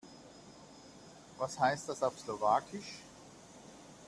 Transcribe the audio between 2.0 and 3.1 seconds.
auf Slowakisch?